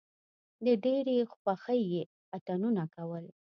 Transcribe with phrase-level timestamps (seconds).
[0.63, 2.03] له ډېرې خوښۍ یې
[2.35, 3.25] اتڼونه کول.